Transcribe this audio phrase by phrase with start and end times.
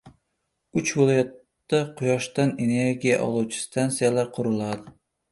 [0.79, 4.95] Uch viloyatda quyoshdan energiya oluvchi stantsiyalar quriladi